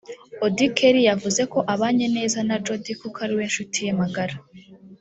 Auddy 0.43 0.67
Kelly 0.77 1.01
yavuze 1.09 1.41
ko 1.53 1.59
abanye 1.73 2.05
neza 2.17 2.37
na 2.47 2.55
Jody 2.65 2.93
kuko 3.01 3.17
ariwe 3.25 3.43
nshuti 3.51 3.77
ye 3.85 3.91
magara 4.01 4.35